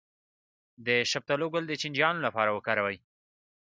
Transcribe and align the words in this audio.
د 0.85 0.87
شفتالو 1.11 1.47
ګل 1.53 1.63
د 1.67 1.73
چینجیانو 1.81 2.23
لپاره 2.27 2.49
وکاروئ 2.53 2.97